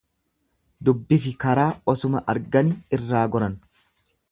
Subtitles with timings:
[0.87, 3.57] Dubbifi karaa osuma argani irraa goran.